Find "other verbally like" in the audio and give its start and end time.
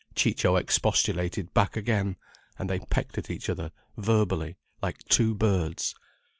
3.51-4.97